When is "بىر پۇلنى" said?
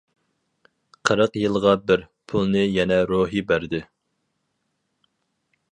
1.91-2.63